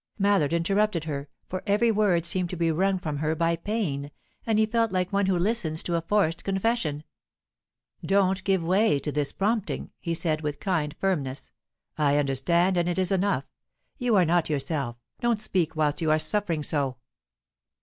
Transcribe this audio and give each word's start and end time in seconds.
Mallard 0.17 0.51
interrupted 0.51 1.03
her, 1.03 1.29
for 1.47 1.61
every 1.67 1.91
word 1.91 2.25
seemed 2.25 2.49
to 2.49 2.55
be 2.55 2.71
wrung 2.71 2.97
from 2.97 3.17
her 3.17 3.35
by 3.35 3.55
pain, 3.55 4.09
and 4.47 4.57
he 4.57 4.65
felt 4.65 4.91
like 4.91 5.13
one 5.13 5.27
who 5.27 5.37
listens 5.37 5.83
to 5.83 5.95
a 5.95 6.01
forced 6.01 6.43
confession. 6.43 7.03
"Don't 8.03 8.43
give 8.43 8.63
way 8.63 8.97
to 8.97 9.11
this 9.11 9.31
prompting," 9.31 9.91
he 9.99 10.15
said, 10.15 10.41
with 10.41 10.59
kind 10.59 10.95
firmness. 10.99 11.51
"I 11.99 12.17
understand, 12.17 12.77
and 12.77 12.89
it 12.89 12.97
is 12.97 13.11
enough. 13.11 13.45
You 13.99 14.15
are 14.15 14.25
not 14.25 14.49
yourself; 14.49 14.95
don't 15.19 15.39
speak 15.39 15.75
whilst 15.75 16.01
you 16.01 16.09
are 16.09 16.17
suffering 16.17 16.63
so." 16.63 16.97